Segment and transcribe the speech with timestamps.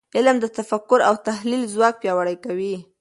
[0.17, 2.75] علم د تفکر او تحلیل ځواک پیاوړی کوي.